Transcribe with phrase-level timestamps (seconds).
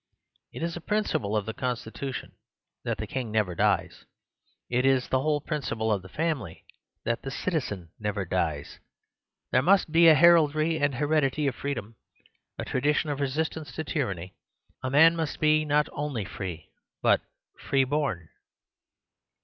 [0.51, 2.31] It is a principle of the constitution
[2.83, 4.05] that the King never dies.
[4.67, 6.65] It is the whole principle of the family
[7.03, 8.79] that the citizen never dies.
[9.51, 11.97] There must be a heraldry and heredity of freedom;
[12.57, 14.33] a tradition of resistance to tyranny.
[14.81, 16.71] A man must be not only free,
[17.03, 17.21] but
[17.59, 18.29] free born.